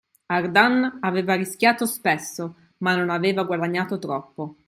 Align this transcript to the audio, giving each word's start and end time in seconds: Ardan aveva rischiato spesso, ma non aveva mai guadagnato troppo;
Ardan 0.31 0.97
aveva 1.01 1.35
rischiato 1.35 1.85
spesso, 1.85 2.55
ma 2.77 2.95
non 2.95 3.11
aveva 3.11 3.41
mai 3.41 3.45
guadagnato 3.45 3.99
troppo; 3.99 4.55